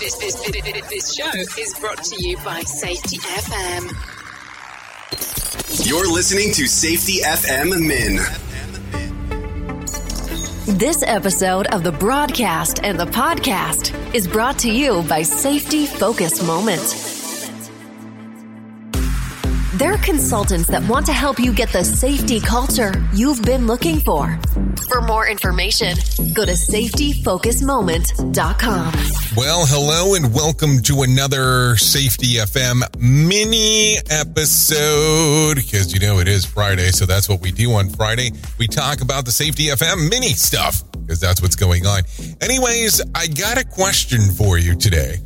This, 0.00 0.16
this, 0.16 0.34
this, 0.36 0.88
this 0.88 1.14
show 1.14 1.60
is 1.60 1.74
brought 1.78 2.02
to 2.04 2.16
you 2.26 2.38
by 2.38 2.60
Safety 2.62 3.18
FM. 3.18 3.90
You're 5.86 6.10
listening 6.10 6.54
to 6.54 6.66
Safety 6.66 7.20
FM 7.20 7.86
Min. 7.86 8.16
This 10.78 11.02
episode 11.02 11.66
of 11.66 11.84
the 11.84 11.92
broadcast 11.92 12.80
and 12.82 12.98
the 12.98 13.04
podcast 13.04 14.14
is 14.14 14.26
brought 14.26 14.58
to 14.60 14.72
you 14.72 15.02
by 15.02 15.20
Safety 15.20 15.84
Focus 15.84 16.42
Moment. 16.42 17.09
They're 19.74 19.98
consultants 19.98 20.66
that 20.68 20.82
want 20.88 21.04
to 21.06 21.12
help 21.12 21.38
you 21.38 21.54
get 21.54 21.68
the 21.68 21.84
safety 21.84 22.40
culture 22.40 22.92
you've 23.14 23.40
been 23.42 23.68
looking 23.68 24.00
for. 24.00 24.36
For 24.88 25.00
more 25.00 25.28
information, 25.28 25.96
go 26.34 26.44
to 26.44 26.50
safetyfocusmoment.com. 26.52 28.92
Well, 29.36 29.64
hello 29.66 30.16
and 30.16 30.34
welcome 30.34 30.82
to 30.82 31.02
another 31.02 31.76
Safety 31.76 32.38
FM 32.38 32.82
mini 32.98 33.98
episode. 34.10 35.54
Because 35.54 35.94
you 35.94 36.00
know 36.00 36.18
it 36.18 36.26
is 36.26 36.44
Friday, 36.44 36.90
so 36.90 37.06
that's 37.06 37.28
what 37.28 37.40
we 37.40 37.52
do 37.52 37.72
on 37.74 37.90
Friday. 37.90 38.32
We 38.58 38.66
talk 38.66 39.02
about 39.02 39.24
the 39.24 39.30
Safety 39.30 39.66
FM 39.66 40.10
mini 40.10 40.30
stuff 40.30 40.82
because 40.90 41.20
that's 41.20 41.40
what's 41.40 41.54
going 41.54 41.86
on. 41.86 42.02
Anyways, 42.40 43.00
I 43.14 43.28
got 43.28 43.56
a 43.56 43.64
question 43.64 44.32
for 44.32 44.58
you 44.58 44.74
today 44.74 45.18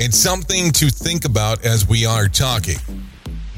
and 0.00 0.12
something 0.12 0.72
to 0.72 0.90
think 0.90 1.24
about 1.24 1.64
as 1.64 1.86
we 1.86 2.04
are 2.04 2.26
talking. 2.26 2.78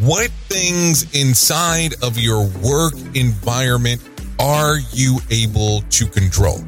What 0.04 0.30
things 0.50 1.10
inside 1.18 1.94
of 2.02 2.18
your 2.18 2.46
work 2.62 2.92
environment 3.14 4.06
are 4.38 4.76
you 4.92 5.18
able 5.30 5.80
to 5.80 6.06
control? 6.06 6.62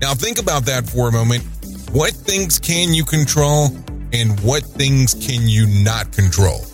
Now, 0.00 0.14
think 0.14 0.38
about 0.38 0.64
that 0.64 0.88
for 0.88 1.10
a 1.10 1.12
moment. 1.12 1.42
What 1.92 2.12
things 2.14 2.58
can 2.58 2.94
you 2.94 3.04
control 3.04 3.66
and 4.14 4.40
what 4.40 4.62
things 4.62 5.12
can 5.12 5.46
you 5.46 5.66
not 5.84 6.12
control? 6.12 6.64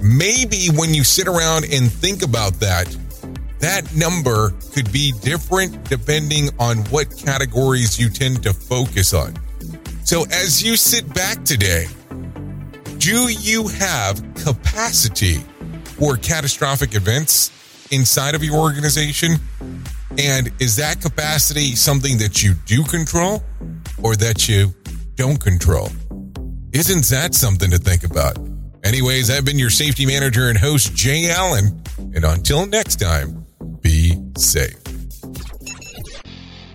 Maybe 0.00 0.68
when 0.68 0.94
you 0.94 1.04
sit 1.04 1.28
around 1.28 1.66
and 1.70 1.92
think 1.92 2.24
about 2.24 2.54
that, 2.60 2.88
that 3.58 3.94
number 3.94 4.54
could 4.72 4.90
be 4.90 5.12
different 5.20 5.84
depending 5.90 6.48
on 6.58 6.78
what 6.84 7.14
categories 7.14 8.00
you 8.00 8.08
tend 8.08 8.42
to 8.44 8.54
focus 8.54 9.12
on. 9.12 9.34
So, 10.04 10.22
as 10.32 10.62
you 10.62 10.76
sit 10.76 11.12
back 11.12 11.44
today, 11.44 11.88
do 13.02 13.28
you 13.28 13.66
have 13.66 14.22
capacity 14.36 15.38
for 15.98 16.16
catastrophic 16.16 16.94
events 16.94 17.50
inside 17.90 18.36
of 18.36 18.44
your 18.44 18.54
organization? 18.54 19.38
And 20.18 20.52
is 20.60 20.76
that 20.76 21.00
capacity 21.00 21.74
something 21.74 22.18
that 22.18 22.44
you 22.44 22.54
do 22.64 22.84
control 22.84 23.42
or 24.00 24.14
that 24.16 24.48
you 24.48 24.72
don't 25.16 25.40
control? 25.40 25.88
Isn't 26.72 27.04
that 27.06 27.34
something 27.34 27.72
to 27.72 27.78
think 27.78 28.04
about? 28.04 28.38
Anyways, 28.84 29.30
I've 29.30 29.44
been 29.44 29.58
your 29.58 29.70
safety 29.70 30.06
manager 30.06 30.48
and 30.48 30.56
host, 30.56 30.94
Jay 30.94 31.28
Allen. 31.28 31.82
And 32.14 32.24
until 32.24 32.66
next 32.66 33.00
time, 33.00 33.44
be 33.80 34.16
safe. 34.36 34.81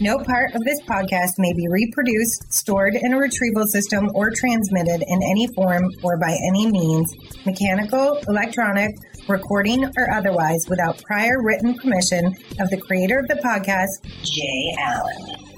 No 0.00 0.16
part 0.16 0.54
of 0.54 0.62
this 0.62 0.80
podcast 0.82 1.32
may 1.38 1.52
be 1.52 1.66
reproduced, 1.66 2.52
stored 2.52 2.94
in 2.94 3.14
a 3.14 3.18
retrieval 3.18 3.66
system, 3.66 4.08
or 4.14 4.30
transmitted 4.30 5.02
in 5.04 5.22
any 5.24 5.48
form 5.48 5.90
or 6.04 6.16
by 6.16 6.38
any 6.46 6.70
means, 6.70 7.12
mechanical, 7.44 8.16
electronic, 8.28 8.94
recording, 9.28 9.84
or 9.96 10.10
otherwise, 10.12 10.66
without 10.68 11.02
prior 11.02 11.42
written 11.42 11.74
permission 11.74 12.26
of 12.60 12.70
the 12.70 12.76
creator 12.76 13.18
of 13.18 13.26
the 13.26 13.34
podcast, 13.44 13.88
Jay 14.22 14.72
Allen. 14.78 15.48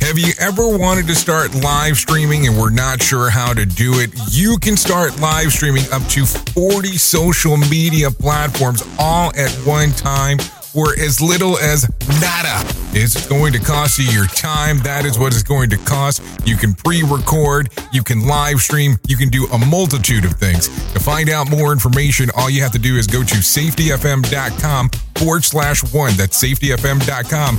Have 0.00 0.18
you 0.18 0.34
ever 0.38 0.76
wanted 0.76 1.06
to 1.06 1.14
start 1.14 1.54
live 1.54 1.96
streaming 1.96 2.46
and 2.46 2.60
were 2.60 2.70
not 2.70 3.02
sure 3.02 3.30
how 3.30 3.54
to 3.54 3.64
do 3.64 4.00
it? 4.00 4.10
You 4.28 4.58
can 4.58 4.76
start 4.76 5.18
live 5.18 5.50
streaming 5.50 5.84
up 5.90 6.02
to 6.08 6.26
40 6.26 6.98
social 6.98 7.56
media 7.56 8.10
platforms 8.10 8.86
all 8.98 9.32
at 9.34 9.50
one 9.66 9.92
time 9.92 10.36
for 10.74 10.92
as 10.98 11.20
little 11.20 11.56
as 11.58 11.88
nada. 12.20 12.68
It's 12.92 13.26
going 13.28 13.52
to 13.52 13.60
cost 13.60 13.98
you 13.98 14.06
your 14.06 14.26
time. 14.26 14.78
That 14.80 15.04
is 15.06 15.18
what 15.18 15.32
it's 15.32 15.44
going 15.44 15.70
to 15.70 15.76
cost. 15.78 16.20
You 16.44 16.56
can 16.56 16.74
pre 16.74 17.02
record, 17.02 17.70
you 17.92 18.02
can 18.02 18.26
live 18.26 18.58
stream, 18.58 18.96
you 19.06 19.16
can 19.16 19.28
do 19.28 19.46
a 19.46 19.58
multitude 19.58 20.24
of 20.24 20.32
things. 20.32 20.68
To 20.92 21.00
find 21.00 21.30
out 21.30 21.48
more 21.48 21.72
information, 21.72 22.28
all 22.36 22.50
you 22.50 22.60
have 22.62 22.72
to 22.72 22.78
do 22.78 22.96
is 22.96 23.06
go 23.06 23.22
to 23.22 23.36
safetyfm.com 23.36 24.90
forward 25.14 25.44
slash 25.44 25.82
one. 25.94 26.14
That's 26.16 26.42
safetyfm.com 26.42 27.58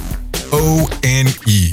O 0.51 0.87
N 1.03 1.27
E. 1.47 1.71